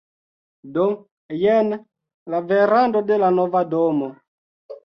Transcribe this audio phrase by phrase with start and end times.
[0.77, 0.85] Do,
[1.41, 1.69] jen
[2.35, 4.09] la verando de la nova domo